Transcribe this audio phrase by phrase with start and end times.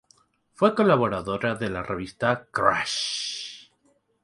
[0.55, 3.69] Fue colaboradora de la revista "Crash!!